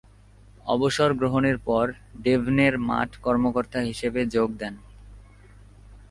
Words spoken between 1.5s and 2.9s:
পর ডেভনের